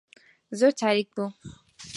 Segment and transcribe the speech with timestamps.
[0.59, 1.25] زۆر تاریک بوو.